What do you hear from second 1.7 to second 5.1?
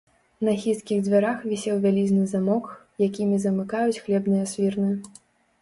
вялізны замок, якімі замыкаюць хлебныя свірны.